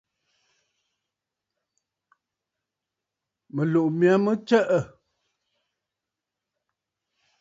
Mɨ̀tlùʼù 3.55 3.89
mya 3.99 4.13
mə 4.23 4.31
tsəʼə̂. 4.47 4.81